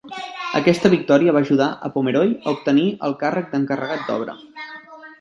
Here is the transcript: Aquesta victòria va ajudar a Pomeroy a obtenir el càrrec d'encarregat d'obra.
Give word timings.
Aquesta 0.59 0.89
victòria 0.93 1.35
va 1.35 1.43
ajudar 1.47 1.69
a 1.89 1.93
Pomeroy 1.97 2.33
a 2.39 2.57
obtenir 2.57 2.89
el 3.11 3.17
càrrec 3.23 3.55
d'encarregat 3.57 4.07
d'obra. 4.11 4.41